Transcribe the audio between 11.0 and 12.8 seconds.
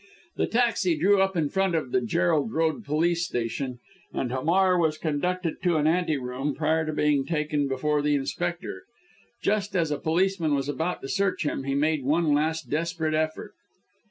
to search him, he made one last